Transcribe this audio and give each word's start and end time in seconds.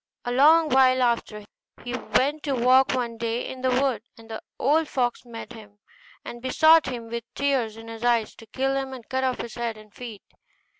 A 0.25 0.31
long 0.31 0.69
while 0.69 1.03
after, 1.03 1.45
he 1.83 1.95
went 1.95 2.41
to 2.41 2.55
walk 2.55 2.95
one 2.95 3.19
day 3.19 3.47
in 3.47 3.61
the 3.61 3.69
wood, 3.69 4.01
and 4.17 4.31
the 4.31 4.41
old 4.57 4.87
fox 4.87 5.23
met 5.25 5.53
him, 5.53 5.77
and 6.25 6.41
besought 6.41 6.87
him 6.87 7.07
with 7.07 7.23
tears 7.35 7.77
in 7.77 7.87
his 7.87 8.03
eyes 8.03 8.33
to 8.37 8.47
kill 8.47 8.75
him, 8.75 8.93
and 8.93 9.07
cut 9.09 9.23
off 9.23 9.37
his 9.41 9.53
head 9.53 9.77
and 9.77 9.93
feet. 9.93 10.23